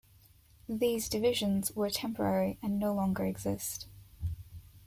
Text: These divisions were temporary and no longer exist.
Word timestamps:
These 0.67 1.09
divisions 1.09 1.75
were 1.75 1.91
temporary 1.91 2.57
and 2.63 2.79
no 2.79 2.91
longer 2.91 3.23
exist. 3.23 3.85